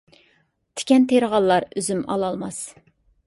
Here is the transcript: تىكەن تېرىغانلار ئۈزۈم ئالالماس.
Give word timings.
تىكەن 0.79 1.05
تېرىغانلار 1.11 1.67
ئۈزۈم 1.81 2.01
ئالالماس. 2.15 2.61